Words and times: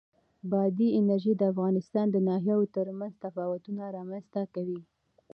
بادي 0.51 0.87
انرژي 0.99 1.33
د 1.37 1.41
افغانستان 1.53 2.05
د 2.11 2.17
ناحیو 2.29 2.61
ترمنځ 2.75 3.13
تفاوتونه 3.25 3.81
رامنځ 3.97 4.25
ته 4.33 4.41
کوي. 4.53 4.81